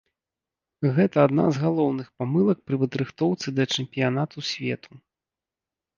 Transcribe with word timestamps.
Гэта 0.95 1.17
адна 1.27 1.45
з 1.57 1.63
галоўных 1.65 2.07
памылак 2.23 2.57
пры 2.69 2.75
падрыхтоўцы 2.85 3.47
да 3.59 3.63
чэмпіянату 3.77 4.37
свету. 4.53 4.91